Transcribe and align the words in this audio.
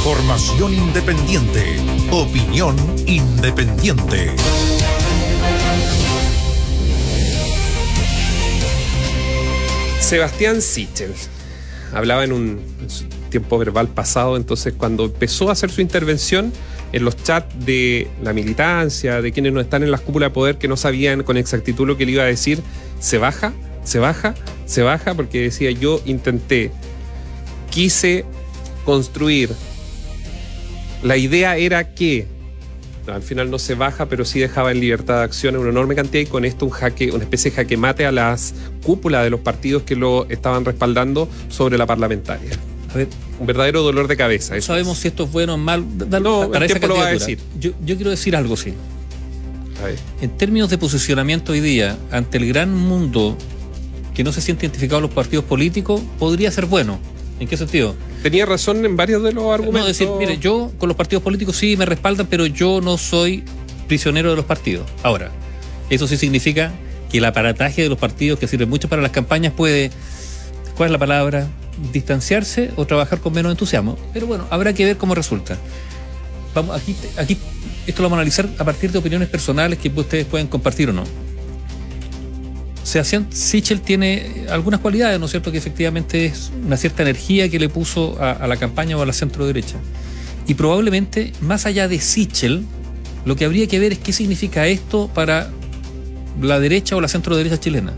Información 0.00 0.72
independiente. 0.72 1.76
Opinión 2.10 2.74
independiente. 3.06 4.30
Sebastián 10.00 10.62
Sichel 10.62 11.12
hablaba 11.92 12.24
en 12.24 12.32
un 12.32 12.60
tiempo 13.28 13.58
verbal 13.58 13.88
pasado, 13.88 14.38
entonces 14.38 14.72
cuando 14.72 15.04
empezó 15.04 15.50
a 15.50 15.52
hacer 15.52 15.70
su 15.70 15.82
intervención 15.82 16.50
en 16.92 17.04
los 17.04 17.22
chats 17.22 17.54
de 17.66 18.08
la 18.22 18.32
militancia, 18.32 19.20
de 19.20 19.32
quienes 19.32 19.52
no 19.52 19.60
están 19.60 19.82
en 19.82 19.90
las 19.90 20.00
cúpulas 20.00 20.30
de 20.30 20.34
poder 20.34 20.56
que 20.56 20.66
no 20.66 20.78
sabían 20.78 21.24
con 21.24 21.36
exactitud 21.36 21.86
lo 21.86 21.98
que 21.98 22.06
le 22.06 22.12
iba 22.12 22.22
a 22.22 22.26
decir, 22.26 22.62
se 23.00 23.18
baja, 23.18 23.52
se 23.84 23.98
baja, 23.98 24.34
se 24.64 24.80
baja, 24.80 25.12
porque 25.12 25.42
decía 25.42 25.70
yo 25.72 26.00
intenté, 26.06 26.70
quise 27.68 28.24
construir, 28.86 29.50
la 31.02 31.16
idea 31.16 31.56
era 31.56 31.94
que, 31.94 32.26
al 33.06 33.22
final 33.22 33.50
no 33.50 33.58
se 33.58 33.74
baja, 33.74 34.06
pero 34.06 34.24
sí 34.24 34.38
dejaba 34.38 34.70
en 34.70 34.80
libertad 34.80 35.18
de 35.18 35.24
acción 35.24 35.56
una 35.56 35.70
enorme 35.70 35.94
cantidad 35.94 36.22
y 36.22 36.26
con 36.26 36.44
esto 36.44 36.66
un 36.66 36.70
jaque, 36.70 37.10
una 37.10 37.24
especie 37.24 37.50
de 37.50 37.56
jaque 37.56 37.76
mate 37.76 38.06
a 38.06 38.12
las 38.12 38.54
cúpulas 38.84 39.24
de 39.24 39.30
los 39.30 39.40
partidos 39.40 39.82
que 39.82 39.96
lo 39.96 40.28
estaban 40.28 40.64
respaldando 40.64 41.28
sobre 41.48 41.76
la 41.76 41.86
parlamentaria. 41.86 42.50
A 42.92 42.96
ver, 42.96 43.08
un 43.38 43.46
verdadero 43.46 43.82
dolor 43.82 44.08
de 44.08 44.16
cabeza. 44.16 44.54
No 44.54 44.62
sabemos 44.62 44.98
si 44.98 45.08
esto 45.08 45.24
es 45.24 45.32
bueno 45.32 45.54
o 45.54 45.56
mal. 45.56 45.84
no, 46.22 46.50
para 46.50 46.66
el 46.66 46.70
tiempo 46.70 46.88
lo 46.88 46.96
va 46.96 47.06
a 47.06 47.12
decir. 47.12 47.38
Yo, 47.58 47.70
yo 47.84 47.96
quiero 47.96 48.10
decir 48.10 48.36
algo, 48.36 48.56
sí. 48.56 48.74
En 50.20 50.30
términos 50.36 50.68
de 50.68 50.78
posicionamiento 50.78 51.52
hoy 51.52 51.60
día, 51.60 51.96
ante 52.10 52.38
el 52.38 52.46
gran 52.46 52.74
mundo 52.74 53.36
que 54.14 54.24
no 54.24 54.32
se 54.32 54.40
siente 54.40 54.66
identificado 54.66 54.98
en 54.98 55.02
los 55.04 55.12
partidos 55.12 55.44
políticos, 55.44 56.02
podría 56.18 56.50
ser 56.50 56.66
bueno. 56.66 56.98
¿En 57.40 57.48
qué 57.48 57.56
sentido? 57.56 57.96
Tenía 58.22 58.44
razón 58.44 58.84
en 58.84 58.96
varios 58.96 59.22
de 59.22 59.32
los 59.32 59.52
argumentos. 59.52 59.80
No, 59.80 59.86
decir, 59.86 60.08
mire, 60.18 60.38
yo 60.38 60.70
con 60.78 60.88
los 60.88 60.96
partidos 60.96 61.22
políticos 61.22 61.56
sí 61.56 61.76
me 61.76 61.86
respaldan, 61.86 62.26
pero 62.26 62.44
yo 62.44 62.82
no 62.82 62.98
soy 62.98 63.42
prisionero 63.88 64.30
de 64.30 64.36
los 64.36 64.44
partidos. 64.44 64.86
Ahora, 65.02 65.30
eso 65.88 66.06
sí 66.06 66.18
significa 66.18 66.70
que 67.10 67.18
el 67.18 67.24
aparataje 67.24 67.82
de 67.82 67.88
los 67.88 67.98
partidos, 67.98 68.38
que 68.38 68.46
sirve 68.46 68.66
mucho 68.66 68.88
para 68.88 69.00
las 69.00 69.10
campañas, 69.10 69.54
puede, 69.54 69.90
¿cuál 70.76 70.88
es 70.88 70.92
la 70.92 70.98
palabra? 70.98 71.48
Distanciarse 71.92 72.72
o 72.76 72.86
trabajar 72.86 73.20
con 73.20 73.32
menos 73.32 73.50
entusiasmo. 73.50 73.98
Pero 74.12 74.26
bueno, 74.26 74.46
habrá 74.50 74.74
que 74.74 74.84
ver 74.84 74.98
cómo 74.98 75.14
resulta. 75.14 75.56
Vamos, 76.54 76.76
aquí, 76.76 76.94
aquí 77.16 77.38
esto 77.86 78.02
lo 78.02 78.08
vamos 78.08 78.18
a 78.18 78.20
analizar 78.20 78.48
a 78.58 78.64
partir 78.64 78.92
de 78.92 78.98
opiniones 78.98 79.28
personales 79.28 79.78
que 79.78 79.88
ustedes 79.88 80.26
pueden 80.26 80.46
compartir 80.46 80.90
o 80.90 80.92
no. 80.92 81.04
Sebastián 82.90 83.28
Sichel 83.30 83.82
tiene 83.82 84.46
algunas 84.50 84.80
cualidades, 84.80 85.20
¿no 85.20 85.26
es 85.26 85.30
cierto? 85.30 85.52
Que 85.52 85.58
efectivamente 85.58 86.26
es 86.26 86.50
una 86.66 86.76
cierta 86.76 87.04
energía 87.04 87.48
que 87.48 87.60
le 87.60 87.68
puso 87.68 88.20
a, 88.20 88.44
la 88.48 88.56
campaña 88.56 88.96
o 88.96 89.02
a 89.02 89.06
la 89.06 89.12
centro 89.12 89.46
derecha. 89.46 89.76
Y 90.48 90.54
probablemente, 90.54 91.32
más 91.40 91.66
allá 91.66 91.86
de 91.86 92.00
Sichel, 92.00 92.64
lo 93.24 93.36
que 93.36 93.44
habría 93.44 93.68
que 93.68 93.78
ver 93.78 93.92
es 93.92 93.98
qué 93.98 94.12
significa 94.12 94.66
esto 94.66 95.08
para 95.14 95.52
la 96.42 96.58
derecha 96.58 96.96
o 96.96 97.00
la 97.00 97.06
centro 97.06 97.36
derecha 97.36 97.60
chilena. 97.60 97.92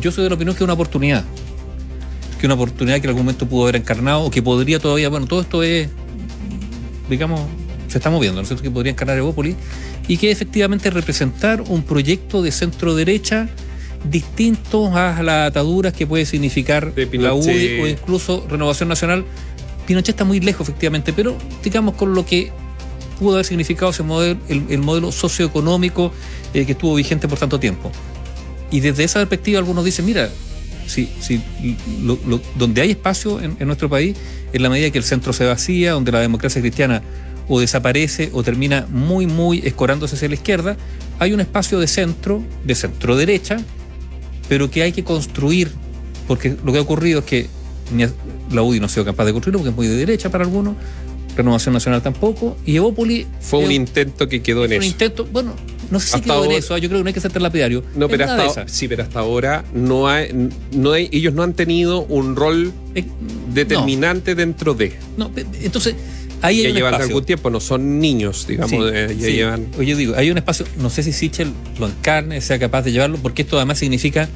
Yo 0.00 0.12
soy 0.12 0.22
de 0.22 0.30
la 0.30 0.36
opinión 0.36 0.54
que 0.54 0.62
es 0.62 0.64
una 0.64 0.74
oportunidad. 0.74 1.24
Que 2.38 2.46
una 2.46 2.54
oportunidad 2.54 3.00
que 3.00 3.08
en 3.08 3.10
algún 3.10 3.24
momento 3.24 3.48
pudo 3.48 3.64
haber 3.64 3.76
encarnado 3.76 4.22
o 4.22 4.30
que 4.30 4.42
podría 4.42 4.78
todavía, 4.78 5.08
bueno, 5.08 5.26
todo 5.26 5.40
esto 5.40 5.64
es, 5.64 5.88
digamos, 7.08 7.40
se 7.90 7.98
está 7.98 8.08
moviendo, 8.08 8.36
¿no 8.36 8.42
es 8.42 8.48
cierto? 8.48 8.62
Que 8.62 8.70
podría 8.70 8.92
encarnar 8.92 9.18
Evópolis 9.18 9.56
y 10.06 10.16
que 10.16 10.30
efectivamente 10.30 10.90
representar 10.90 11.60
un 11.62 11.82
proyecto 11.82 12.40
de 12.42 12.52
centro 12.52 12.94
derecha 12.94 13.48
distinto 14.08 14.96
a 14.96 15.22
las 15.22 15.48
ataduras 15.48 15.92
que 15.92 16.06
puede 16.06 16.24
significar 16.24 16.92
la 17.12 17.34
UDI 17.34 17.80
o 17.80 17.86
incluso 17.86 18.46
Renovación 18.48 18.88
Nacional. 18.88 19.24
Pinochet 19.86 20.10
está 20.10 20.24
muy 20.24 20.40
lejos, 20.40 20.68
efectivamente, 20.68 21.12
pero 21.12 21.36
digamos 21.62 21.96
con 21.96 22.14
lo 22.14 22.24
que 22.24 22.52
pudo 23.18 23.34
haber 23.34 23.44
significado 23.44 23.90
ese 23.90 24.02
modelo, 24.02 24.40
el, 24.48 24.78
modelo 24.78 25.12
socioeconómico 25.12 26.12
eh, 26.54 26.64
que 26.64 26.72
estuvo 26.72 26.94
vigente 26.94 27.28
por 27.28 27.38
tanto 27.38 27.60
tiempo. 27.60 27.90
Y 28.70 28.80
desde 28.80 29.04
esa 29.04 29.18
perspectiva 29.18 29.58
algunos 29.58 29.84
dicen, 29.84 30.06
mira, 30.06 30.30
si, 30.86 31.08
si 31.20 31.42
donde 32.56 32.80
hay 32.80 32.92
espacio 32.92 33.40
en, 33.40 33.56
en, 33.58 33.66
nuestro 33.66 33.88
país, 33.90 34.16
en 34.52 34.62
la 34.62 34.70
medida 34.70 34.90
que 34.90 34.98
el 34.98 35.04
centro 35.04 35.32
se 35.32 35.44
vacía, 35.44 35.92
donde 35.92 36.12
la 36.12 36.20
democracia 36.20 36.60
cristiana 36.60 37.02
o 37.50 37.58
desaparece 37.58 38.30
o 38.32 38.44
termina 38.44 38.86
muy, 38.88 39.26
muy 39.26 39.58
escorándose 39.64 40.14
hacia 40.14 40.28
la 40.28 40.34
izquierda, 40.34 40.76
hay 41.18 41.32
un 41.32 41.40
espacio 41.40 41.80
de 41.80 41.88
centro, 41.88 42.44
de 42.64 42.76
centro 42.76 43.16
derecha, 43.16 43.58
pero 44.48 44.70
que 44.70 44.84
hay 44.84 44.92
que 44.92 45.02
construir, 45.02 45.72
porque 46.28 46.56
lo 46.64 46.72
que 46.72 46.78
ha 46.78 46.82
ocurrido 46.82 47.18
es 47.18 47.24
que 47.24 47.46
la 48.52 48.62
UDI 48.62 48.78
no 48.78 48.86
ha 48.86 48.88
sido 48.88 49.04
capaz 49.04 49.24
de 49.24 49.32
construirlo 49.32 49.58
porque 49.58 49.70
es 49.70 49.76
muy 49.76 49.88
de 49.88 49.96
derecha 49.96 50.30
para 50.30 50.44
algunos, 50.44 50.76
Renovación 51.36 51.72
Nacional 51.72 52.02
tampoco, 52.02 52.56
y 52.64 52.76
Evópoli... 52.76 53.26
Fue 53.40 53.58
un 53.58 53.72
intento 53.72 54.28
que 54.28 54.42
quedó 54.42 54.64
en 54.64 54.74
eso. 54.74 54.80
Un 54.82 54.86
intento, 54.86 55.26
bueno, 55.32 55.54
no 55.90 55.98
sé 55.98 56.18
si 56.18 56.20
quedó 56.20 56.44
en 56.44 56.52
eso, 56.52 56.78
yo 56.78 56.88
creo 56.88 57.00
que 57.00 57.04
no 57.04 57.08
hay 57.08 57.14
que 57.14 57.20
ser 57.20 57.32
tan 57.32 57.42
lapidario. 57.42 57.82
No, 57.96 58.08
pero 58.08 58.26
hasta, 58.26 58.68
sí, 58.68 58.86
pero 58.86 59.02
hasta 59.02 59.18
ahora 59.18 59.64
no 59.74 60.06
hay, 60.06 60.50
no 60.72 60.92
hay, 60.92 61.08
ellos 61.10 61.34
no 61.34 61.42
han 61.42 61.54
tenido 61.54 62.02
un 62.02 62.36
rol 62.36 62.72
determinante 63.52 64.36
dentro 64.36 64.74
de. 64.74 64.92
No, 65.16 65.32
entonces 65.62 65.96
Ahí 66.42 66.62
ya 66.62 66.70
llevan 66.70 66.94
algún 66.94 67.24
tiempo, 67.24 67.50
no 67.50 67.60
son 67.60 68.00
niños, 68.00 68.46
digamos. 68.46 68.92
ya 68.92 69.06
llevan... 69.06 69.66
Oye, 69.78 69.94
digo, 69.94 70.14
hay 70.16 70.30
un 70.30 70.38
espacio, 70.38 70.66
no 70.78 70.88
sé 70.90 71.02
si 71.02 71.12
Sichel 71.12 71.52
lo 71.78 71.86
encarne, 71.86 72.40
sea 72.40 72.58
capaz 72.58 72.82
de 72.82 72.92
llevarlo, 72.92 73.18
porque 73.18 73.42
esto 73.42 73.56
además 73.56 73.78
significa 73.78 74.28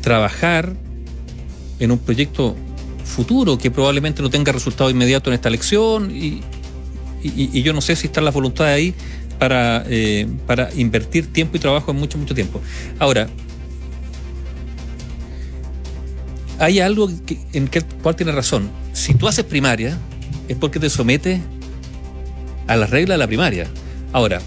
trabajar 0.00 0.74
en 1.78 1.90
un 1.90 1.98
proyecto 1.98 2.56
futuro 3.04 3.58
que 3.58 3.70
probablemente 3.70 4.22
no 4.22 4.30
tenga 4.30 4.52
resultado 4.52 4.90
inmediato 4.90 5.30
en 5.30 5.34
esta 5.34 5.48
elección 5.48 6.10
y, 6.10 6.42
yo 7.20 7.72
no 7.72 7.80
sé 7.80 7.96
si 7.96 8.06
está 8.06 8.20
la 8.20 8.30
voluntad 8.30 8.66
ahí 8.68 8.94
para, 9.40 9.84
eh, 9.88 10.28
para 10.46 10.72
invertir 10.74 11.26
tiempo 11.32 11.56
y 11.56 11.60
trabajo 11.60 11.90
en 11.90 11.96
mucho, 11.96 12.16
mucho 12.16 12.32
tiempo. 12.32 12.60
Ahora, 13.00 13.28
hay 16.60 16.78
algo 16.80 17.10
en 17.52 17.68
el 17.72 17.84
cual 18.02 18.14
tiene 18.14 18.32
razón. 18.32 18.70
Si 18.92 19.14
tú 19.14 19.26
haces 19.26 19.44
primaria, 19.44 19.98
es 20.48 20.56
porque 20.56 20.80
te 20.80 20.90
sometes 20.90 21.40
a 22.66 22.76
las 22.76 22.90
reglas 22.90 23.14
de 23.14 23.18
la 23.18 23.26
primaria. 23.26 23.66
Ahora, 24.12 24.40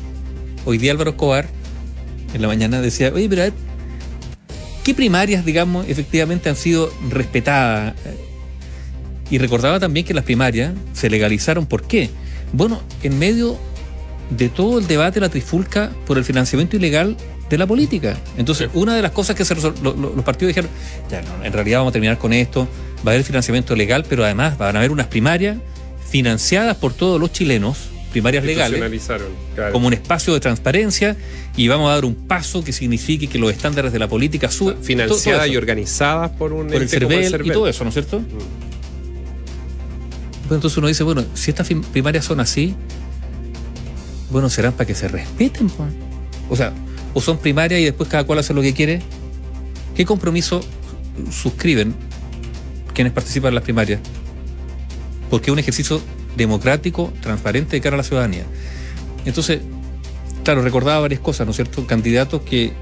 hoy 0.66 0.78
día 0.78 0.92
Álvaro 0.92 1.12
Escobar 1.12 1.48
en 2.34 2.42
la 2.42 2.48
mañana 2.48 2.82
decía, 2.82 3.12
oye, 3.14 3.30
pero 3.30 3.42
a 3.44 3.46
ver, 3.46 3.54
¿qué 4.84 4.94
primarias, 4.94 5.46
digamos, 5.46 5.88
efectivamente 5.88 6.50
han 6.50 6.56
sido 6.56 6.92
respetadas? 7.10 7.94
Y 9.30 9.38
recordaba 9.38 9.80
también 9.80 10.06
que 10.06 10.14
las 10.14 10.26
primarias 10.26 10.74
se 10.94 11.10
legalizaron. 11.10 11.66
¿Por 11.66 11.84
qué? 11.84 12.10
Bueno, 12.54 12.82
en 13.02 13.18
medio 13.18 13.58
de 14.30 14.50
todo 14.50 14.80
el 14.80 14.88
debate, 14.88 15.20
la 15.20 15.30
trifulca 15.30 15.92
por 16.06 16.18
el 16.18 16.26
financiamiento 16.26 16.76
ilegal 16.76 17.16
de 17.50 17.58
la 17.58 17.68
política. 17.68 18.18
Entonces, 18.38 18.70
una 18.74 18.96
de 18.96 19.02
las 19.02 19.12
cosas 19.12 19.36
que 19.36 19.46
se 19.46 19.56
los 19.56 20.24
partidos 20.24 20.50
dijeron, 20.50 20.70
ya 21.10 21.22
no, 21.22 21.44
en 21.44 21.52
realidad 21.54 21.80
vamos 21.80 21.92
a 21.92 21.94
terminar 21.94 22.18
con 22.18 22.34
esto, 22.34 22.68
va 23.06 23.12
a 23.12 23.14
haber 23.14 23.26
financiamiento 23.26 23.76
legal, 23.76 24.06
pero 24.08 24.24
además 24.24 24.58
van 24.58 24.76
a 24.76 24.80
haber 24.80 24.92
unas 24.92 25.08
primarias 25.08 25.58
financiadas 26.12 26.76
por 26.76 26.94
todos 26.94 27.20
los 27.20 27.32
chilenos, 27.32 27.78
primarias 28.12 28.44
legales, 28.44 29.02
como 29.72 29.88
un 29.88 29.94
espacio 29.94 30.34
de 30.34 30.42
transparencia 30.42 31.16
y 31.56 31.70
vamos 31.70 31.90
a 31.90 31.94
dar 31.96 32.04
un 32.04 32.16
paso 32.16 32.64
que 32.64 32.74
signifique 32.74 33.28
que 33.28 33.40
los 33.40 33.50
estándares 33.50 33.94
de 33.94 34.00
la 34.00 34.10
política 34.10 34.52
suban. 34.52 34.84
Financiadas 34.84 35.48
y 35.48 35.56
organizadas 35.56 36.32
por 36.32 36.52
un 36.52 36.68
por 36.68 36.82
el 36.82 36.90
CERVEL, 36.90 37.42
y 37.46 37.52
todo 37.52 37.68
eso, 37.68 37.86
¿no 37.86 37.90
es 37.90 37.94
cierto? 37.94 38.20
Mm. 38.20 38.26
entonces 40.54 40.78
uno 40.78 40.88
dice, 40.88 41.04
bueno, 41.04 41.24
si 41.34 41.50
estas 41.50 41.70
primarias 41.94 42.26
son 42.26 42.42
así, 42.42 42.76
bueno, 44.30 44.50
serán 44.50 44.74
para 44.74 44.86
que 44.86 44.96
se 44.96 45.08
respeten. 45.08 45.70
Pues. 45.70 45.90
O 46.50 46.58
sea, 46.58 46.74
o 47.14 47.22
son 47.22 47.38
primarias 47.38 47.80
y 47.80 47.86
después 47.86 48.10
cada 48.10 48.26
cual 48.26 48.40
hace 48.40 48.54
lo 48.54 48.62
que 48.62 48.74
quiere. 48.74 49.02
¿Qué 49.96 50.06
compromiso 50.06 50.62
suscriben 51.32 51.96
quienes 52.94 53.14
participan 53.14 53.50
en 53.50 53.56
las 53.56 53.64
primarias? 53.64 54.02
Porque 55.32 55.50
es 55.50 55.54
un 55.54 55.60
ejercicio 55.60 56.02
democrático, 56.36 57.12
transparente 57.22 57.78
de 57.78 57.82
cara 57.82 57.96
a 57.96 57.98
la 57.98 58.04
ciudadanía. 58.04 58.44
Entonces, 59.26 59.62
claro, 60.44 60.62
recordaba 60.62 61.00
varias 61.00 61.22
cosas, 61.22 61.48
¿no 61.48 61.52
es 61.52 61.56
cierto? 61.56 61.88
Candidatos 61.88 62.42
que, 62.42 62.74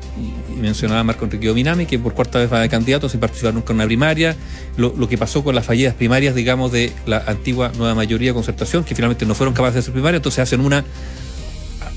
mencionaba 0.59 1.03
Marco 1.03 1.25
Enrique 1.25 1.47
Dominami, 1.47 1.85
que 1.85 1.99
por 1.99 2.13
cuarta 2.13 2.39
vez 2.39 2.51
va 2.51 2.59
de 2.59 2.67
candidato 2.67 3.07
sin 3.07 3.19
participar 3.19 3.53
nunca 3.53 3.71
en 3.71 3.77
una 3.77 3.85
primaria, 3.85 4.35
lo, 4.77 5.07
que 5.07 5.17
pasó 5.17 5.43
con 5.43 5.53
las 5.53 5.65
fallidas 5.65 5.93
primarias, 5.93 6.33
digamos, 6.33 6.71
de 6.71 6.91
la 7.05 7.23
antigua 7.27 7.71
nueva 7.77 7.93
mayoría 7.93 8.31
de 8.31 8.33
concertación, 8.33 8.83
que 8.83 8.95
finalmente 8.95 9.27
no 9.27 9.35
fueron 9.35 9.53
capaces 9.53 9.75
de 9.75 9.79
hacer 9.81 9.93
primaria, 9.93 10.17
entonces 10.17 10.39
hacen 10.39 10.59
una 10.59 10.83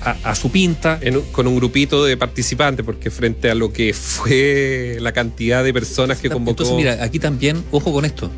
a, 0.00 0.34
su 0.34 0.50
pinta. 0.50 1.00
con 1.32 1.46
un 1.46 1.56
grupito 1.56 2.04
de 2.04 2.18
participantes, 2.18 2.84
porque 2.84 3.10
frente 3.10 3.50
a 3.50 3.54
lo 3.54 3.72
que 3.72 3.94
fue 3.94 4.98
la 5.00 5.12
cantidad 5.12 5.64
de 5.64 5.72
personas 5.72 6.20
que 6.20 6.28
convocó. 6.28 6.62
Entonces, 6.62 6.76
mira, 6.76 7.02
aquí 7.02 7.18
también, 7.18 7.64
ojo 7.70 7.90
con 7.90 8.04
esto. 8.04 8.30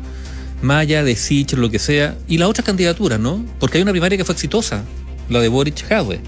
Maya, 0.61 1.03
de 1.03 1.15
Sich, 1.15 1.53
lo 1.53 1.69
que 1.69 1.79
sea, 1.79 2.17
y 2.27 2.37
la 2.37 2.47
otra 2.47 2.63
candidatura, 2.63 3.17
¿no? 3.17 3.45
Porque 3.59 3.77
hay 3.77 3.81
una 3.83 3.91
primaria 3.91 4.17
que 4.17 4.25
fue 4.25 4.33
exitosa, 4.33 4.83
la 5.29 5.39
de 5.39 5.47
Boric 5.47 5.91
Hadwe, 5.91 6.19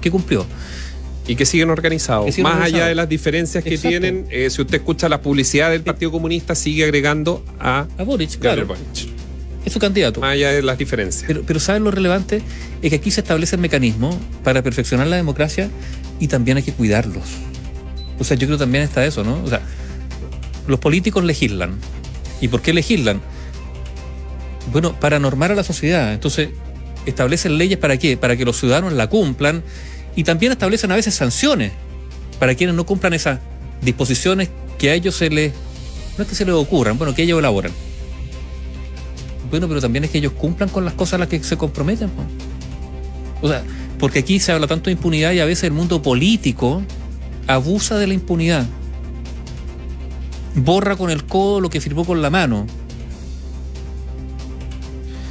que 0.00 0.10
cumplió. 0.10 0.46
Y 1.26 1.36
que 1.36 1.44
siguen 1.44 1.68
organizados. 1.68 2.38
Más 2.38 2.62
allá 2.62 2.86
de 2.86 2.94
las 2.94 3.06
diferencias 3.06 3.62
que 3.62 3.76
tienen, 3.76 4.26
eh, 4.30 4.48
si 4.48 4.62
usted 4.62 4.76
escucha 4.78 5.10
la 5.10 5.20
publicidad 5.20 5.70
del 5.70 5.82
Partido 5.82 6.10
Comunista, 6.10 6.54
sigue 6.54 6.84
agregando 6.84 7.44
a, 7.60 7.86
a 7.98 8.02
Boric, 8.02 8.38
claro. 8.38 8.66
Es 9.64 9.72
su 9.74 9.78
candidato. 9.78 10.22
Más 10.22 10.32
allá 10.32 10.52
de 10.52 10.62
las 10.62 10.78
diferencias. 10.78 11.24
Pero, 11.26 11.42
pero 11.46 11.60
¿saben 11.60 11.84
lo 11.84 11.90
relevante? 11.90 12.40
Es 12.80 12.88
que 12.88 12.96
aquí 12.96 13.10
se 13.10 13.20
establece 13.20 13.56
el 13.56 13.60
mecanismo 13.60 14.18
para 14.42 14.62
perfeccionar 14.62 15.06
la 15.06 15.16
democracia 15.16 15.68
y 16.18 16.28
también 16.28 16.56
hay 16.56 16.62
que 16.62 16.72
cuidarlos. 16.72 17.24
O 18.18 18.24
sea, 18.24 18.36
yo 18.36 18.46
creo 18.46 18.56
que 18.56 18.62
también 18.62 18.84
está 18.84 19.04
eso, 19.04 19.22
¿no? 19.22 19.42
O 19.44 19.48
sea, 19.48 19.60
los 20.66 20.80
políticos 20.80 21.24
legislan. 21.24 21.78
¿Y 22.40 22.48
por 22.48 22.62
qué 22.62 22.72
legislan? 22.72 23.20
Bueno, 24.72 24.98
para 24.98 25.18
normar 25.18 25.52
a 25.52 25.54
la 25.54 25.64
sociedad. 25.64 26.12
Entonces, 26.12 26.50
establecen 27.06 27.58
leyes 27.58 27.78
para 27.78 27.96
qué? 27.96 28.16
Para 28.16 28.36
que 28.36 28.44
los 28.44 28.58
ciudadanos 28.58 28.92
la 28.92 29.08
cumplan 29.08 29.62
y 30.14 30.24
también 30.24 30.52
establecen 30.52 30.92
a 30.92 30.96
veces 30.96 31.14
sanciones 31.14 31.72
para 32.38 32.54
quienes 32.54 32.76
no 32.76 32.84
cumplan 32.84 33.14
esas 33.14 33.40
disposiciones 33.82 34.48
que 34.78 34.90
a 34.90 34.94
ellos 34.94 35.16
se 35.16 35.30
les, 35.30 35.52
no 36.16 36.22
es 36.22 36.28
que 36.28 36.34
se 36.34 36.44
les 36.44 36.54
ocurran, 36.54 36.98
bueno, 36.98 37.14
que 37.14 37.22
ellos 37.22 37.38
elaboran. 37.38 37.72
Bueno, 39.50 39.66
pero 39.68 39.80
también 39.80 40.04
es 40.04 40.10
que 40.10 40.18
ellos 40.18 40.32
cumplan 40.32 40.68
con 40.68 40.84
las 40.84 40.94
cosas 40.94 41.14
a 41.14 41.18
las 41.18 41.28
que 41.28 41.42
se 41.42 41.56
comprometen. 41.56 42.10
O 43.40 43.48
sea, 43.48 43.62
porque 43.98 44.20
aquí 44.20 44.38
se 44.40 44.52
habla 44.52 44.66
tanto 44.66 44.86
de 44.86 44.92
impunidad 44.92 45.32
y 45.32 45.40
a 45.40 45.44
veces 45.44 45.64
el 45.64 45.72
mundo 45.72 46.02
político 46.02 46.82
abusa 47.46 47.96
de 47.96 48.06
la 48.06 48.14
impunidad. 48.14 48.66
Borra 50.64 50.96
con 50.96 51.10
el 51.10 51.24
codo 51.24 51.60
lo 51.60 51.70
que 51.70 51.80
firmó 51.80 52.04
con 52.04 52.20
la 52.22 52.30
mano. 52.30 52.66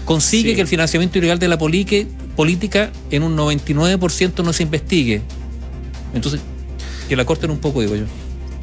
Consigue 0.05 0.49
Sí. 0.51 0.55
que 0.55 0.61
el 0.61 0.67
financiamiento 0.67 1.17
ilegal 1.17 1.37
de 1.39 1.47
la 1.47 1.57
polique- 1.57 2.07
política 2.35 2.91
en 3.11 3.23
un 3.23 3.35
99% 3.35 4.43
no 4.43 4.53
se 4.53 4.63
investigue. 4.63 5.21
Entonces, 6.13 6.39
que 7.09 7.15
la 7.15 7.25
corten 7.25 7.51
un 7.51 7.57
poco, 7.59 7.81
digo 7.81 7.95
yo. 7.95 8.05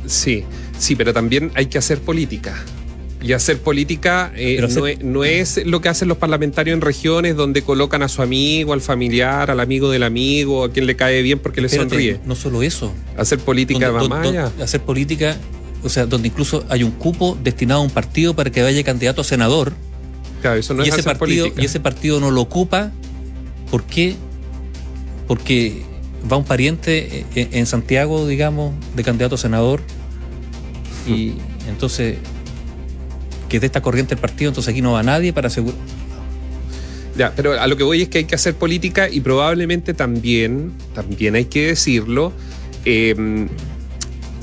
Sí, 0.07 0.45
sí, 0.79 0.97
pero 0.97 1.13
también 1.13 1.51
hay 1.55 1.67
que 1.67 1.77
hacer 1.79 2.01
política. 2.01 2.55
Y 3.23 3.33
hacer 3.33 3.59
política 3.59 4.33
eh, 4.37 4.61
hacer- 4.63 4.79
no, 4.79 4.87
es, 4.87 5.03
no 5.05 5.25
es 5.25 5.67
lo 5.67 5.81
que 5.81 5.89
hacen 5.89 6.09
los 6.09 6.19
parlamentarios 6.19 6.75
en 6.75 6.83
regiones 6.83 7.37
donde 7.37 7.63
colocan 7.63 8.03
a 8.03 8.09
su 8.09 8.21
amigo, 8.23 8.75
al 8.75 8.83
familiar, 8.83 9.51
al 9.51 9.61
amigo 9.61 9.91
del 9.91 10.03
amigo, 10.03 10.65
a 10.65 10.71
quien 10.71 10.87
le 10.87 10.95
cae 10.95 11.23
bien 11.23 11.39
porque 11.39 11.63
le 11.63 11.69
sonríe. 11.71 12.21
No 12.27 12.35
solo 12.37 12.63
eso. 12.63 12.93
Hacer 13.17 13.39
política 13.39 13.91
va 13.91 14.07
más 14.09 14.27
allá. 14.29 14.53
hacer 14.63 14.83
política, 14.83 15.39
o 15.85 15.89
sea, 15.89 16.07
donde 16.07 16.29
incluso 16.29 16.65
hay 16.69 16.83
un 16.83 16.91
cupo 16.91 17.39
destinado 17.43 17.81
a 17.81 17.85
un 17.85 17.91
partido 17.91 18.35
para 18.35 18.51
que 18.51 18.63
vaya 18.63 18.83
candidato 18.83 19.21
a 19.21 19.25
senador 19.25 19.73
Claro, 20.45 20.61
eso 20.61 20.75
no 20.75 20.85
y, 20.85 20.89
es 20.89 20.93
ese 20.93 21.01
hacer 21.01 21.17
partido, 21.17 21.45
política. 21.45 21.63
y 21.63 21.65
ese 21.65 21.81
partido 21.81 22.21
no 22.21 22.31
lo 22.31 22.43
ocupa. 22.43 22.93
¿Por 23.71 23.83
qué? 23.85 24.15
Porque 25.27 25.83
va 26.31 26.37
un 26.37 26.45
pariente 26.45 27.25
en, 27.35 27.49
en 27.51 27.65
Santiago, 27.65 28.27
digamos, 28.29 28.75
de 28.95 29.03
candidato 29.05 29.37
a 29.37 29.39
senador. 29.39 29.81
Y 31.07 31.33
entonces, 31.67 32.19
que 33.49 33.57
es 33.57 33.61
de 33.63 33.67
esta 33.69 33.81
corriente 33.81 34.13
el 34.13 34.21
partido, 34.21 34.51
entonces 34.51 34.71
aquí 34.71 34.83
no 34.83 34.93
va 34.93 35.03
nadie 35.03 35.33
para 35.33 35.47
asegurar. 35.47 35.79
Ya, 37.17 37.33
pero 37.35 37.59
a 37.59 37.67
lo 37.67 37.79
que 37.79 37.85
voy 37.85 38.03
es 38.03 38.11
que 38.11 38.19
hay 38.19 38.25
que 38.25 38.35
hacer 38.35 38.55
política 38.55 39.09
y 39.09 39.21
probablemente 39.21 39.95
también, 39.95 40.73
también 40.95 41.37
hay 41.37 41.47
que 41.47 41.69
decirlo, 41.69 42.35
eh, 42.85 43.47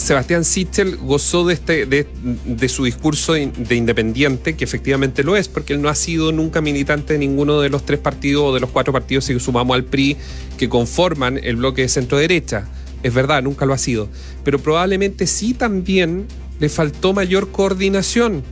Sebastián 0.01 0.43
Sichel 0.43 0.97
gozó 0.97 1.45
de, 1.45 1.53
este, 1.53 1.85
de, 1.85 2.07
de 2.43 2.69
su 2.69 2.85
discurso 2.85 3.33
de 3.33 3.75
independiente, 3.75 4.55
que 4.55 4.63
efectivamente 4.63 5.23
lo 5.23 5.35
es, 5.35 5.47
porque 5.47 5.73
él 5.73 5.81
no 5.81 5.89
ha 5.89 5.95
sido 5.95 6.31
nunca 6.31 6.59
militante 6.59 7.13
de 7.13 7.19
ninguno 7.19 7.61
de 7.61 7.69
los 7.69 7.85
tres 7.85 7.99
partidos 7.99 8.45
o 8.45 8.53
de 8.53 8.59
los 8.59 8.71
cuatro 8.71 8.91
partidos, 8.91 9.25
si 9.25 9.39
sumamos 9.39 9.75
al 9.75 9.83
PRI, 9.83 10.17
que 10.57 10.69
conforman 10.69 11.39
el 11.43 11.57
bloque 11.57 11.83
de 11.83 11.89
centro-derecha. 11.89 12.67
Es 13.03 13.13
verdad, 13.13 13.43
nunca 13.43 13.67
lo 13.67 13.73
ha 13.73 13.77
sido. 13.77 14.09
Pero 14.43 14.57
probablemente 14.57 15.27
sí 15.27 15.53
también 15.53 16.25
le 16.59 16.69
faltó 16.69 17.13
mayor 17.13 17.51
coordinación, 17.51 18.43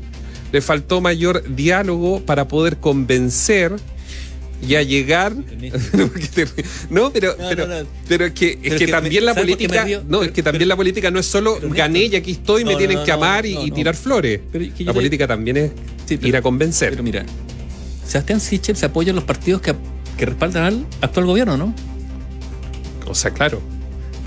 le 0.52 0.62
faltó 0.62 1.02
mayor 1.02 1.56
diálogo 1.56 2.22
para 2.22 2.48
poder 2.48 2.78
convencer 2.78 3.76
y 4.62 4.76
a 4.76 4.84
llegar. 4.84 5.34
No 6.90 7.12
pero 7.12 7.36
No, 7.38 7.50
pero, 7.50 7.68
no, 7.68 7.82
no. 7.82 7.88
pero 8.08 8.26
es 8.26 8.34
que, 8.34 8.52
es 8.52 8.58
Pero 8.62 8.78
que 8.78 8.86
que 8.86 8.92
también 8.92 9.26
la 9.26 9.34
¿sabes 9.34 9.50
por 9.50 9.58
qué 9.58 9.68
política 9.68 10.02
no 10.08 10.24
es 10.24 10.32
que 10.32 10.44
también 10.44 10.68
la 10.68 10.76
política 10.76 11.12
no 11.12 11.20
es 11.20 11.26
solo 11.26 11.60
gané 11.62 12.06
y 12.06 12.16
aquí 12.16 12.32
estoy 12.32 12.66
me 12.66 12.76
tienen 12.76 13.04
que 13.04 13.12
amar 13.12 13.46
y, 13.46 13.72
tirar 13.72 13.96
flores. 13.96 14.42
Que 14.52 14.60
la 14.84 14.92
te- 14.92 14.94
política 14.94 15.28
también 15.28 15.58
es 15.58 15.72
Sí, 16.06 16.18
ir 16.22 16.36
a 16.36 16.42
convencer. 16.42 16.90
Pero 16.92 17.04
mira, 17.04 17.26
Sebastián 18.06 18.40
Sichel 18.40 18.76
se 18.76 18.88
apoya 18.88 19.12
en 19.12 19.16
los 19.16 19.26
partidos 19.26 19.62
que, 19.62 19.76
que 20.18 20.26
respaldan 20.26 20.64
al 20.64 20.86
actual 21.02 21.26
gobierno, 21.28 21.56
¿no? 21.58 21.74
o 23.08 23.16
sea 23.16 23.32
claro. 23.32 23.62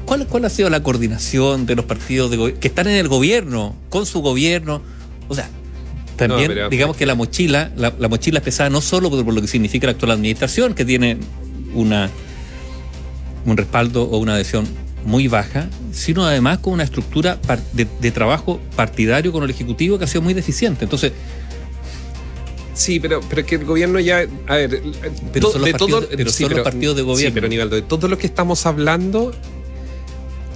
¿Cuál, 0.04 0.26
¿Cuál 0.26 0.44
ha 0.44 0.50
sido 0.50 0.68
la 0.70 0.82
coordinación 0.82 1.64
de 1.66 1.76
los 1.76 1.84
partidos 1.84 2.30
de 2.30 2.54
que 2.54 2.68
están 2.68 2.88
en 2.88 2.96
el 2.96 3.08
gobierno, 3.08 3.74
con 3.88 4.04
su 4.06 4.20
gobierno? 4.20 4.82
O 5.28 5.34
sea, 5.34 5.48
también 6.28 6.48
No, 6.48 6.54
pero- 6.54 6.68
digamos 6.70 6.96
que 6.96 7.06
la 7.06 7.14
mochila, 7.14 7.70
la, 7.76 7.92
la 7.98 8.08
mochila 8.08 8.38
es 8.38 8.44
pesada 8.44 8.70
no 8.70 8.80
solo 8.80 9.10
por, 9.10 9.24
por 9.24 9.34
lo 9.34 9.40
que 9.40 9.48
significa 9.48 9.86
la 9.86 9.92
actual 9.92 10.12
administración, 10.12 10.74
que 10.74 10.84
tiene 10.84 11.16
una 11.74 12.10
un 13.44 13.56
respaldo 13.56 14.04
o 14.04 14.18
una 14.18 14.34
adhesión 14.34 14.66
muy 15.04 15.26
baja, 15.26 15.68
sino 15.92 16.24
además 16.24 16.58
con 16.58 16.74
una 16.74 16.84
estructura 16.84 17.38
de, 17.72 17.88
de 18.00 18.10
trabajo 18.12 18.60
partidario 18.76 19.32
con 19.32 19.42
el 19.42 19.50
Ejecutivo 19.50 19.98
que 19.98 20.04
ha 20.04 20.06
sido 20.06 20.22
muy 20.22 20.32
deficiente. 20.34 20.84
Entonces, 20.84 21.12
Sí, 22.74 23.00
pero, 23.00 23.20
pero 23.28 23.42
es 23.42 23.46
que 23.46 23.56
el 23.56 23.64
gobierno 23.66 24.00
ya. 24.00 24.24
A 24.48 24.56
ver, 24.56 24.80
Pero 25.32 25.46
to- 25.48 25.52
son 25.52 25.60
los 25.60 25.66
de 25.66 25.72
partidos- 25.72 26.00
todo. 26.06 26.16
pero 26.16 26.30
son 26.32 26.50
los 26.52 26.60
partidos 26.60 26.96
de 26.96 27.02
gobierno. 27.02 27.28
Sí, 27.28 27.34
pero 27.34 27.48
Nivaldo, 27.48 27.76
de 27.76 27.82
todo 27.82 28.08
lo 28.08 28.16
que 28.16 28.26
estamos 28.26 28.64
hablando, 28.64 29.32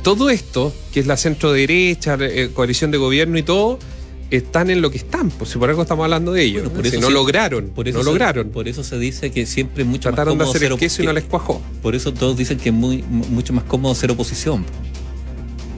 todo 0.02 0.30
esto, 0.30 0.72
que 0.94 1.00
es 1.00 1.06
la 1.06 1.18
centro 1.18 1.52
derecha, 1.52 2.16
eh, 2.20 2.50
coalición 2.54 2.90
de 2.90 2.96
gobierno 2.98 3.36
y 3.36 3.42
todo, 3.42 3.78
están 4.30 4.70
en 4.70 4.82
lo 4.82 4.90
que 4.90 4.98
están. 4.98 5.30
Pues 5.30 5.50
si 5.50 5.58
por 5.58 5.68
algo 5.70 5.82
estamos 5.82 6.04
hablando 6.04 6.32
de 6.32 6.42
ellos. 6.42 6.62
Bueno, 6.64 6.76
por 6.76 6.82
Si 6.88 6.96
eso 6.96 7.00
no 7.00 7.10
lograron. 7.10 7.68
por 7.68 7.86
eso 7.88 7.98
no 7.98 8.04
se- 8.04 8.10
lograron. 8.10 8.48
por 8.50 8.66
eso 8.68 8.82
se 8.84 8.98
dice 8.98 9.30
que 9.30 9.46
siempre 9.46 9.82
es 9.84 9.88
mucho 9.88 10.08
Trataron 10.08 10.34
de 10.34 10.38
más 10.38 10.46
cómodo 10.46 10.50
hacer 10.56 10.60
ser 10.68 10.72
el 10.72 10.78
queso 10.78 11.02
y 11.02 11.06
no 11.06 11.10
que- 11.12 11.20
les 11.20 11.24
cuajó. 11.24 11.62
Por 11.82 11.94
eso 11.94 12.12
todos 12.12 12.36
dicen 12.36 12.58
que 12.58 12.70
es 12.70 12.74
muy, 12.74 13.02
mu- 13.08 13.26
mucho 13.26 13.52
más 13.52 13.64
cómodo 13.64 13.94
ser 13.94 14.10
oposición. 14.10 14.64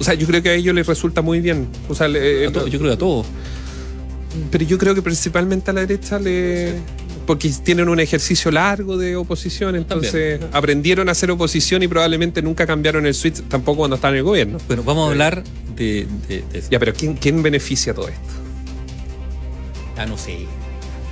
O 0.00 0.04
sea, 0.04 0.14
yo 0.14 0.26
creo 0.26 0.42
que 0.42 0.48
a 0.50 0.54
ellos 0.54 0.74
les 0.74 0.86
resulta 0.86 1.22
muy 1.22 1.40
bien. 1.40 1.66
O 1.88 1.94
sea, 1.94 2.08
le- 2.08 2.46
A 2.46 2.52
to- 2.52 2.66
yo 2.68 2.78
creo 2.78 2.92
a 2.92 2.98
todos. 2.98 3.26
pero 4.50 4.64
yo 4.64 4.78
creo 4.78 4.94
que 4.94 5.02
principalmente 5.02 5.70
a 5.70 5.74
la 5.74 5.80
derecha 5.80 6.18
le. 6.18 6.74
Porque 7.28 7.50
tienen 7.62 7.90
un 7.90 8.00
ejercicio 8.00 8.50
largo 8.50 8.96
de 8.96 9.14
oposición, 9.14 9.76
entonces 9.76 10.40
aprendieron 10.50 11.10
a 11.10 11.12
hacer 11.12 11.30
oposición 11.30 11.82
y 11.82 11.86
probablemente 11.86 12.40
nunca 12.40 12.66
cambiaron 12.66 13.04
el 13.04 13.12
switch 13.12 13.42
tampoco 13.48 13.78
cuando 13.80 13.96
están 13.96 14.12
en 14.14 14.16
el 14.18 14.22
gobierno. 14.22 14.56
Bueno, 14.66 14.82
vamos 14.82 15.06
a 15.06 15.10
hablar 15.12 15.44
de, 15.76 16.06
de- 16.26 16.42
de- 16.50 16.62
Ya, 16.70 16.78
pero 16.78 16.94
¿quién, 16.94 17.14
quién 17.16 17.42
beneficia 17.42 17.92
todo 17.92 18.08
esto? 18.08 18.20
Ah, 19.98 20.06
no 20.06 20.16
sé. 20.16 20.38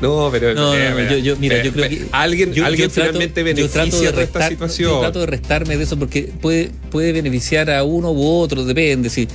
No, 0.00 0.28
pero. 0.32 0.54
No, 0.54 0.68
no, 0.70 0.74
eh, 0.74 0.90
no, 0.90 1.10
yo, 1.10 1.18
yo- 1.18 1.36
mira, 1.36 1.56
eh, 1.56 1.64
yo 1.64 1.72
creo 1.72 1.84
eh, 1.84 1.88
que. 1.90 2.06
Alguien, 2.12 2.52
yo- 2.54 2.64
alguien 2.64 2.90
trato- 2.90 3.08
finalmente 3.12 3.42
beneficia 3.42 4.12
de 4.12 4.22
esta 4.22 4.48
situación. 4.48 4.90
Yo 4.92 5.00
trato 5.00 5.20
de 5.20 5.26
restarme 5.26 5.76
de 5.76 5.84
eso 5.84 5.98
porque 5.98 6.32
puede, 6.40 6.70
puede 6.90 7.12
beneficiar 7.12 7.70
a 7.70 7.84
uno 7.84 8.10
u 8.12 8.26
otro, 8.26 8.64
depende. 8.64 9.10
Si, 9.10 9.28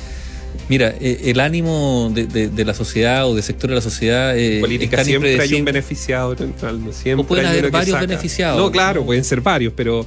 mira, 0.70 0.94
eh, 1.00 1.22
el 1.26 1.40
ánimo 1.40 2.12
de, 2.14 2.28
de- 2.28 2.50
de 2.50 2.66
la 2.66 2.74
sociedad 2.74 3.28
o 3.30 3.36
de 3.36 3.42
sector 3.42 3.70
de 3.70 3.76
la 3.76 3.82
sociedad. 3.82 4.38
Eh, 4.38 4.56
En 4.56 4.62
política 4.62 5.02
es 5.02 5.08
siempre 5.08 5.40
hay 5.40 5.54
un 5.54 5.66
beneficiado. 5.66 6.36
Ronaldo, 6.36 6.94
Siempre 6.94 7.24
O 7.24 7.28
pueden 7.28 7.46
hay 7.46 7.60
haber 7.60 7.72
varios 7.72 8.00
beneficiados. 8.00 8.58
No, 8.60 8.72
claro, 8.72 9.06
pueden 9.06 9.24
ser 9.24 9.42
varios, 9.42 9.74
pero, 9.76 10.06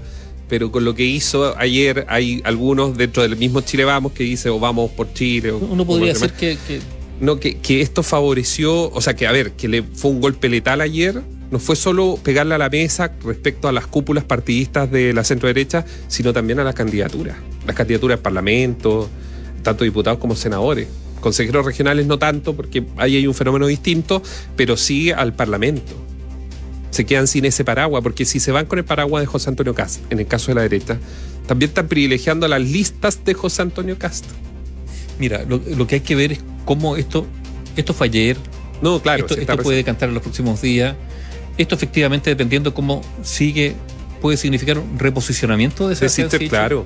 pero 0.48 0.70
con 0.72 0.84
lo 0.84 0.94
que 0.94 1.04
hizo 1.04 1.56
ayer 1.58 2.04
hay 2.08 2.40
algunos 2.44 2.96
dentro 2.96 3.22
del 3.22 3.36
mismo 3.36 3.60
Chile 3.60 3.84
Vamos 3.84 4.12
que 4.12 4.24
dice 4.24 4.48
o 4.50 4.58
vamos 4.58 4.90
por 4.90 5.12
Chile. 5.12 5.50
O, 5.52 5.58
Uno 5.58 5.84
podría 5.84 6.12
decir 6.12 6.32
que 6.32 6.56
No, 7.20 7.38
que, 7.38 7.58
que 7.58 7.80
esto 7.80 8.02
favoreció, 8.02 8.90
o 8.90 9.00
sea, 9.00 9.14
que 9.14 9.26
a 9.26 9.32
ver, 9.32 9.52
que 9.52 9.68
le 9.68 9.82
fue 9.82 10.10
un 10.10 10.20
golpe 10.20 10.48
letal 10.48 10.80
ayer, 10.80 11.22
no 11.50 11.58
fue 11.60 11.76
solo 11.76 12.18
pegarle 12.22 12.54
a 12.56 12.58
la 12.58 12.68
mesa 12.68 13.12
respecto 13.24 13.68
a 13.68 13.72
las 13.72 13.86
cúpulas 13.86 14.24
partidistas 14.24 14.90
de 14.90 15.12
la 15.12 15.22
centro 15.22 15.46
derecha, 15.46 15.84
sino 16.08 16.32
también 16.32 16.58
a 16.58 16.64
las 16.64 16.74
candidaturas. 16.74 17.36
Las 17.66 17.76
candidaturas 17.76 18.16
al 18.18 18.22
Parlamento, 18.22 19.08
tanto 19.64 19.82
diputados 19.82 20.20
como 20.20 20.36
senadores. 20.36 20.86
Consejeros 21.20 21.66
regionales 21.66 22.06
no 22.06 22.18
tanto, 22.18 22.54
porque 22.54 22.84
ahí 22.96 23.16
hay 23.16 23.26
un 23.26 23.34
fenómeno 23.34 23.66
distinto, 23.66 24.22
pero 24.54 24.76
sí 24.76 25.10
al 25.10 25.32
Parlamento. 25.32 25.92
Se 26.90 27.04
quedan 27.04 27.26
sin 27.26 27.44
ese 27.44 27.64
paraguas, 27.64 28.04
porque 28.04 28.24
si 28.24 28.38
se 28.38 28.52
van 28.52 28.66
con 28.66 28.78
el 28.78 28.84
paraguas 28.84 29.22
de 29.22 29.26
José 29.26 29.50
Antonio 29.50 29.74
Cast, 29.74 30.00
en 30.12 30.20
el 30.20 30.28
caso 30.28 30.52
de 30.52 30.54
la 30.54 30.62
derecha, 30.62 30.98
también 31.46 31.70
están 31.70 31.88
privilegiando 31.88 32.46
las 32.46 32.60
listas 32.60 33.24
de 33.24 33.34
José 33.34 33.62
Antonio 33.62 33.98
Cast. 33.98 34.26
Mira, 35.18 35.44
lo, 35.48 35.60
lo 35.76 35.86
que 35.88 35.96
hay 35.96 36.00
que 36.02 36.14
ver 36.14 36.32
es 36.32 36.40
cómo 36.64 36.96
esto, 36.96 37.26
esto 37.76 37.94
fue 37.94 38.06
ayer, 38.06 38.36
No, 38.82 39.00
claro, 39.00 39.26
esto, 39.26 39.56
puede 39.58 39.82
cantar 39.82 40.08
en 40.10 40.14
los 40.14 40.22
próximos 40.22 40.60
días. 40.60 40.94
Esto 41.56 41.74
efectivamente, 41.74 42.30
dependiendo 42.30 42.74
cómo 42.74 43.02
sigue, 43.22 43.74
puede 44.20 44.36
significar 44.36 44.78
un 44.78 44.98
reposicionamiento 44.98 45.88
de 45.88 45.94
ese 45.94 46.48
claro. 46.48 46.84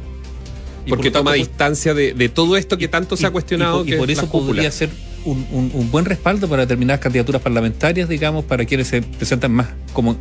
Y 0.88 0.90
Porque 0.90 1.10
toma 1.10 1.30
pues, 1.32 1.40
distancia 1.48 1.94
de, 1.94 2.14
de 2.14 2.28
todo 2.28 2.56
esto 2.56 2.78
que 2.78 2.88
tanto 2.88 3.16
se 3.16 3.26
ha 3.26 3.30
cuestionado. 3.30 3.76
Y, 3.76 3.78
por- 3.80 3.88
y 3.88 3.90
que 3.92 3.96
por 3.98 4.10
es 4.10 4.18
eso 4.18 4.26
podría 4.46 4.70
ser 4.72 4.90
un, 5.24 5.46
un- 5.52 5.70
un 5.74 5.90
buen 5.90 6.04
respaldo 6.04 6.48
para 6.48 6.62
determinadas 6.62 7.00
candidaturas 7.00 7.42
parlamentarias, 7.42 8.08
digamos, 8.08 8.44
para 8.44 8.64
quienes 8.64 8.88
se 8.88 9.02
presentan 9.02 9.52
más 9.52 9.68
como, 9.92 10.16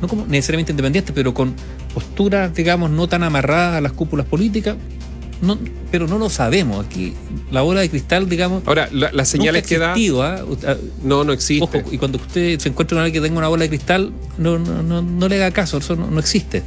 no 0.00 0.08
como 0.08 0.24
necesariamente 0.26 0.72
independientes, 0.72 1.12
pero 1.14 1.34
con 1.34 1.54
posturas, 1.92 2.54
digamos, 2.54 2.90
no 2.90 3.08
tan 3.08 3.22
amarradas 3.24 3.76
a 3.76 3.80
las 3.80 3.92
cúpulas 3.92 4.26
políticas. 4.26 4.76
no, 5.42 5.58
pero 5.90 6.06
no 6.06 6.18
lo 6.18 6.30
sabemos. 6.30 6.86
Aquí 6.86 7.14
la 7.50 7.62
bola 7.62 7.80
de 7.80 7.90
cristal, 7.90 8.28
digamos. 8.28 8.62
Ahora, 8.64 8.88
la- 8.92 9.10
las 9.10 9.28
señales 9.28 9.66
que 9.66 9.78
da. 9.78 9.92
Usted- 10.48 10.76
No, 11.02 11.24
no 11.24 11.32
existe. 11.32 11.64
Ojo, 11.64 11.82
y 11.90 11.98
cuando 11.98 12.18
usted 12.18 12.60
se 12.60 12.68
encuentra 12.68 12.94
con 12.96 13.04
alguien 13.04 13.20
que 13.20 13.26
tenga 13.28 13.38
una 13.40 13.48
bola 13.48 13.64
de 13.64 13.68
cristal, 13.70 14.12
no, 14.38 14.56
no, 14.60 14.84
no, 14.84 15.02
no 15.02 15.28
le 15.28 15.34
haga 15.36 15.50
caso, 15.50 15.78
eso 15.78 15.96
no, 15.96 16.08
no 16.08 16.20
existe. 16.20 16.62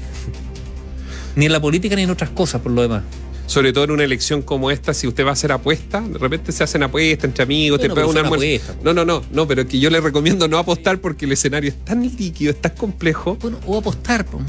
Ni 1.37 1.45
en 1.45 1.51
la 1.51 1.61
política 1.61 1.95
ni 1.95 2.03
en 2.03 2.09
otras 2.09 2.29
cosas, 2.31 2.61
por 2.61 2.71
lo 2.73 2.81
demás. 2.81 3.03
Sobre 3.47 3.71
todo 3.73 3.83
en 3.83 3.91
una 3.91 4.03
elección 4.03 4.41
como 4.41 4.71
esta, 4.71 4.93
si 4.93 5.05
usted 5.07 5.23
va 5.23 5.29
a 5.29 5.33
hacer 5.33 5.51
apuesta, 5.51 6.01
de 6.01 6.17
repente 6.17 6.51
se 6.51 6.63
hacen 6.63 6.81
apuestas 6.81 7.25
entre 7.25 7.43
amigos, 7.43 7.79
te 7.79 7.83
pega 7.83 7.95
pero 7.95 8.07
un 8.07 8.15
son 8.15 8.25
almuerzo. 8.25 8.45
apuestas. 8.45 8.75
No, 8.83 8.93
no, 8.93 9.05
no, 9.05 9.21
no, 9.31 9.47
pero 9.47 9.67
que 9.67 9.79
yo 9.79 9.89
le 9.91 10.01
recomiendo 10.01 10.47
no 10.47 10.57
apostar 10.57 10.99
porque 10.99 11.25
el 11.25 11.31
escenario 11.31 11.69
es 11.69 11.85
tan 11.85 12.01
líquido, 12.01 12.51
es 12.51 12.59
tan 12.59 12.73
complejo. 12.73 13.37
Bueno, 13.39 13.59
o 13.67 13.77
apostar, 13.77 14.25
po, 14.25 14.39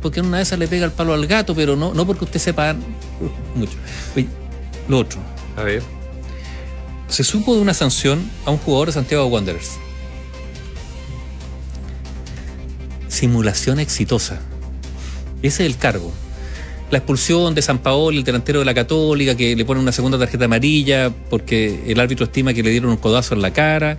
porque 0.00 0.20
en 0.20 0.26
una 0.26 0.38
de 0.38 0.44
esas 0.44 0.58
le 0.58 0.68
pega 0.68 0.86
el 0.86 0.92
palo 0.92 1.12
al 1.12 1.26
gato, 1.26 1.54
pero 1.54 1.76
no, 1.76 1.92
no 1.92 2.06
porque 2.06 2.24
usted 2.24 2.40
sepa 2.40 2.74
mucho. 3.54 3.72
Oye, 4.16 4.26
lo 4.88 4.98
otro, 5.00 5.20
A 5.56 5.62
ver. 5.62 5.82
se 7.08 7.24
supo 7.24 7.54
de 7.54 7.60
una 7.60 7.74
sanción 7.74 8.24
a 8.46 8.50
un 8.52 8.58
jugador 8.58 8.86
de 8.88 8.92
Santiago 8.94 9.26
Wanderers. 9.26 9.72
Simulación 13.08 13.80
exitosa. 13.80 14.40
Ese 15.42 15.64
es 15.64 15.70
el 15.70 15.76
cargo. 15.78 16.12
La 16.90 16.98
expulsión 16.98 17.54
de 17.54 17.62
San 17.62 17.78
Paolo, 17.78 18.16
el 18.16 18.24
delantero 18.24 18.60
de 18.60 18.64
la 18.64 18.74
Católica, 18.74 19.36
que 19.36 19.56
le 19.56 19.64
pone 19.64 19.80
una 19.80 19.92
segunda 19.92 20.18
tarjeta 20.18 20.44
amarilla 20.44 21.12
porque 21.30 21.82
el 21.86 21.98
árbitro 21.98 22.26
estima 22.26 22.54
que 22.54 22.62
le 22.62 22.70
dieron 22.70 22.90
un 22.90 22.96
codazo 22.96 23.34
en 23.34 23.42
la 23.42 23.52
cara. 23.52 23.98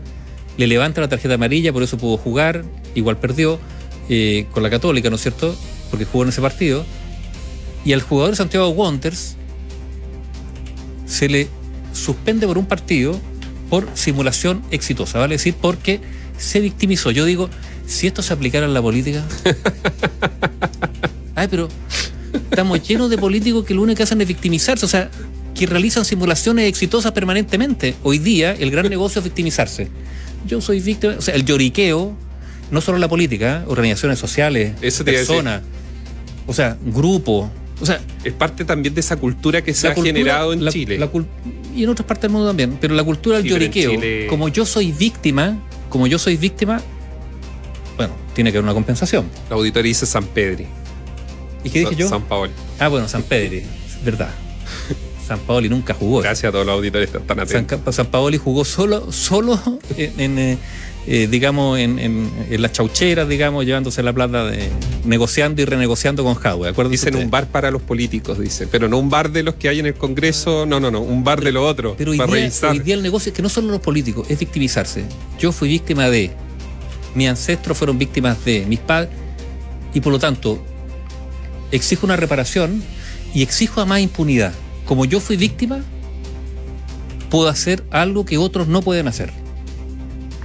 Le 0.57 0.67
levanta 0.67 1.01
la 1.01 1.09
tarjeta 1.09 1.33
amarilla, 1.33 1.73
por 1.73 1.83
eso 1.83 1.97
pudo 1.97 2.17
jugar. 2.17 2.63
Igual 2.95 3.17
perdió 3.17 3.59
eh, 4.09 4.47
con 4.51 4.63
la 4.63 4.69
Católica, 4.69 5.09
¿no 5.09 5.17
es 5.17 5.21
cierto? 5.21 5.53
Porque 5.89 6.05
jugó 6.05 6.23
en 6.23 6.29
ese 6.29 6.41
partido. 6.41 6.85
Y 7.83 7.93
al 7.93 8.01
jugador 8.01 8.31
de 8.31 8.37
Santiago 8.37 8.69
Wanderers 8.69 9.35
se 11.05 11.29
le 11.29 11.47
suspende 11.93 12.47
por 12.47 12.57
un 12.57 12.65
partido 12.65 13.19
por 13.69 13.87
simulación 13.95 14.63
exitosa, 14.71 15.19
vale 15.19 15.35
decir, 15.35 15.55
porque 15.59 15.99
se 16.37 16.59
victimizó. 16.59 17.11
Yo 17.11 17.25
digo, 17.25 17.49
si 17.85 18.07
esto 18.07 18.21
se 18.21 18.33
aplicara 18.33 18.65
en 18.65 18.73
la 18.73 18.81
política. 18.81 19.25
Ay, 21.35 21.47
pero 21.49 21.69
estamos 22.37 22.87
llenos 22.87 23.09
de 23.09 23.17
políticos 23.17 23.65
que 23.65 23.73
lo 23.73 23.81
único 23.81 23.97
que 23.97 24.03
hacen 24.03 24.21
es 24.21 24.27
victimizarse, 24.27 24.85
o 24.85 24.89
sea, 24.89 25.09
que 25.55 25.65
realizan 25.65 26.05
simulaciones 26.05 26.67
exitosas 26.67 27.11
permanentemente. 27.11 27.95
Hoy 28.03 28.19
día 28.19 28.53
el 28.53 28.71
gran 28.71 28.89
negocio 28.89 29.19
es 29.19 29.23
victimizarse. 29.25 29.87
Yo 30.45 30.61
soy 30.61 30.79
víctima, 30.79 31.15
o 31.17 31.21
sea, 31.21 31.35
el 31.35 31.43
lloriqueo, 31.45 32.13
no 32.71 32.81
solo 32.81 32.97
en 32.97 33.01
la 33.01 33.07
política, 33.09 33.61
¿eh? 33.63 33.65
organizaciones 33.67 34.19
sociales, 34.19 34.73
personas, 35.03 35.61
o 36.45 36.53
sea, 36.53 36.77
grupos, 36.85 37.49
o 37.79 37.85
sea, 37.85 37.99
Es 38.23 38.33
parte 38.33 38.65
también 38.65 38.93
de 38.95 39.01
esa 39.01 39.17
cultura 39.17 39.61
que 39.63 39.73
se 39.73 39.87
ha 39.87 39.93
cultura- 39.93 40.13
generado 40.17 40.51
en 40.53 40.65
la- 40.65 40.71
Chile. 40.71 40.97
la 40.97 41.09
y 41.75 41.83
en 41.83 41.89
otras 41.89 42.07
partes 42.07 42.23
del 42.23 42.31
mundo 42.31 42.47
también. 42.47 42.77
Pero 42.81 42.95
la 42.95 43.03
cultura 43.03 43.37
del 43.37 43.43
Sí, 43.43 43.49
lloriqueo, 43.49 44.27
como 44.29 44.47
yo 44.49 44.65
soy 44.65 44.91
víctima, 44.91 45.57
como 45.89 46.07
yo 46.07 46.17
soy 46.17 46.37
víctima, 46.37 46.81
bueno, 47.97 48.13
tiene 48.33 48.51
que 48.51 48.57
haber 48.57 48.63
una 48.65 48.73
compensación. 48.73 49.25
La 49.49 49.55
auditoría 49.55 49.89
dice 49.89 50.05
San 50.07 50.25
Pedri. 50.25 50.65
¿Y 51.63 51.69
qué 51.69 51.79
dije 51.79 51.95
yo? 51.95 52.09
San 52.09 52.23
Paolo. 52.23 52.51
Ah, 52.79 52.87
bueno, 52.87 53.07
San 53.07 53.23
Pedri, 53.23 53.57
es 53.57 54.03
verdad. 54.03 54.29
San 55.27 55.39
Paoli 55.39 55.67
nunca 55.69 55.93
jugó. 55.93 56.21
Gracias 56.21 56.49
a 56.49 56.51
todos 56.51 56.65
los 56.65 56.73
auditores 56.75 57.09
que 57.09 57.17
están 57.17 57.37
San, 57.37 57.45
atentos. 57.47 57.79
Ca- 57.83 57.91
San 57.91 58.05
Paoli 58.07 58.37
jugó 58.37 58.63
solo, 58.63 59.11
solo 59.11 59.59
en, 59.97 60.19
en, 60.21 60.39
eh, 60.39 60.57
eh, 61.05 61.27
digamos, 61.29 61.77
en, 61.79 61.99
en- 61.99 62.31
en 62.49 62.61
las 62.61 62.71
chaucheras, 62.71 63.27
digamos, 63.27 63.65
llevándose 63.65 64.01
la 64.03 64.13
plata 64.13 64.45
de 64.45 64.69
negociando 65.03 65.61
y 65.61 65.65
renegociando 65.65 66.23
con 66.23 66.33
Howe. 66.37 66.69
Acuérdense 66.69 66.91
Dicen 66.91 67.09
ustedes. 67.15 67.25
un 67.25 67.31
bar 67.31 67.47
para 67.47 67.71
los 67.71 67.81
políticos, 67.81 68.39
dice. 68.39 68.67
Pero 68.67 68.87
no 68.87 68.97
un 68.99 69.09
bar 69.09 69.29
de 69.31 69.43
los 69.43 69.55
que 69.55 69.67
hay 69.67 69.79
en 69.79 69.87
el 69.87 69.95
Congreso, 69.95 70.65
no, 70.65 70.79
no, 70.79 70.91
no, 70.91 71.01
un 71.01 71.25
bar 71.25 71.41
de 71.41 71.51
los 71.51 71.63
otros. 71.69 71.95
Pero 71.97 72.11
hoy 72.11 72.17
para 72.17 72.31
día, 72.31 72.41
revisar. 72.43 72.71
hoy 72.71 72.79
día 72.79 72.95
el 72.95 73.03
negocio 73.03 73.31
es 73.31 73.35
que 73.35 73.41
no 73.41 73.49
solo 73.49 73.69
los 73.69 73.81
políticos, 73.81 74.27
es 74.29 74.39
victimizarse. 74.39 75.03
Yo 75.39 75.51
fui 75.51 75.67
víctima 75.67 76.09
de, 76.09 76.31
mis 77.15 77.27
ancestros 77.27 77.77
fueron 77.77 77.97
víctimas 77.97 78.45
de, 78.45 78.65
mis 78.65 78.79
padres, 78.79 79.09
y 79.93 79.99
por 79.99 80.13
lo 80.13 80.19
tanto, 80.19 80.63
exijo 81.71 82.05
una 82.05 82.15
reparación 82.15 82.83
y 83.33 83.43
exijo 83.43 83.81
a 83.81 83.85
más 83.85 83.99
impunidad. 83.99 84.53
Como 84.85 85.05
yo 85.05 85.19
fui 85.19 85.37
víctima, 85.37 85.81
puedo 87.29 87.49
hacer 87.49 87.83
algo 87.91 88.25
que 88.25 88.37
otros 88.37 88.67
no 88.67 88.81
pueden 88.81 89.07
hacer. 89.07 89.31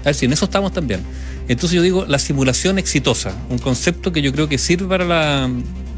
A 0.00 0.06
ver 0.06 0.14
si 0.14 0.26
en 0.26 0.32
eso 0.32 0.46
estamos 0.46 0.72
también. 0.72 1.00
Entonces 1.48 1.76
yo 1.76 1.82
digo, 1.82 2.06
la 2.06 2.18
simulación 2.18 2.78
exitosa, 2.78 3.36
un 3.50 3.58
concepto 3.58 4.12
que 4.12 4.22
yo 4.22 4.32
creo 4.32 4.48
que 4.48 4.58
sirve 4.58 4.86
para 4.86 5.04
la, 5.04 5.50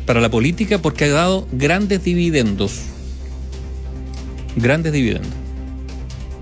para 0.07 0.21
la 0.21 0.31
política 0.31 0.79
porque 0.79 1.05
ha 1.05 1.11
dado 1.11 1.47
grandes 1.53 2.05
dividendos. 2.05 2.81
Grandes 4.57 4.93
dividendos. 4.93 5.33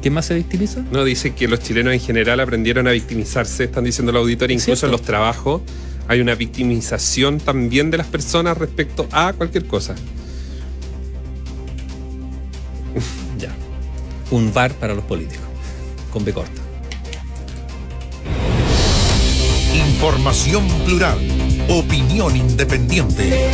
¿Quién 0.02 0.14
más 0.14 0.26
se 0.26 0.34
victimiza? 0.34 0.84
No, 0.90 1.04
dice 1.04 1.32
que 1.32 1.46
los 1.46 1.60
chilenos 1.60 1.94
en 1.94 2.00
general 2.00 2.40
aprendieron 2.40 2.88
a 2.88 2.90
victimizarse, 2.90 3.64
están 3.64 3.84
diciendo 3.84 4.10
la 4.10 4.18
auditoría, 4.18 4.54
incluso 4.54 4.74
cierto. 4.74 4.86
en 4.86 4.92
los 4.92 5.02
trabajos 5.02 5.62
hay 6.12 6.20
una 6.20 6.34
victimización 6.34 7.38
también 7.38 7.90
de 7.90 7.96
las 7.96 8.06
personas 8.06 8.58
respecto 8.58 9.08
a 9.12 9.32
cualquier 9.32 9.66
cosa. 9.66 9.94
Ya. 13.38 13.50
Un 14.30 14.52
bar 14.52 14.74
para 14.74 14.94
los 14.94 15.04
políticos. 15.04 15.46
Con 16.12 16.22
B 16.22 16.34
corta. 16.34 16.60
Información 19.74 20.68
plural. 20.84 21.18
Opinión 21.70 22.36
independiente. 22.36 23.50